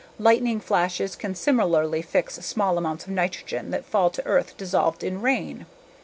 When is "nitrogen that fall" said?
3.11-4.09